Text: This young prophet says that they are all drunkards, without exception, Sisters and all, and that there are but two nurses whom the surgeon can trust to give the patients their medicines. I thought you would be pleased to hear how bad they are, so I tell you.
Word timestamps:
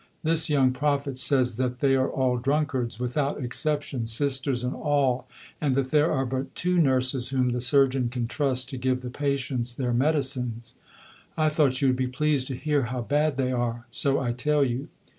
This 0.23 0.49
young 0.49 0.71
prophet 0.71 1.19
says 1.19 1.57
that 1.57 1.79
they 1.79 1.95
are 1.95 2.09
all 2.09 2.37
drunkards, 2.37 2.99
without 2.99 3.39
exception, 3.39 4.07
Sisters 4.07 4.63
and 4.63 4.73
all, 4.73 5.27
and 5.61 5.75
that 5.75 5.91
there 5.91 6.11
are 6.11 6.25
but 6.25 6.55
two 6.55 6.79
nurses 6.81 7.29
whom 7.29 7.49
the 7.49 7.59
surgeon 7.59 8.09
can 8.09 8.27
trust 8.27 8.67
to 8.71 8.77
give 8.79 9.01
the 9.01 9.11
patients 9.11 9.75
their 9.75 9.93
medicines. 9.93 10.73
I 11.37 11.49
thought 11.49 11.83
you 11.83 11.89
would 11.89 11.97
be 11.97 12.07
pleased 12.07 12.47
to 12.47 12.55
hear 12.55 12.81
how 12.85 13.03
bad 13.03 13.35
they 13.35 13.51
are, 13.51 13.85
so 13.91 14.19
I 14.19 14.31
tell 14.31 14.65
you. 14.65 14.87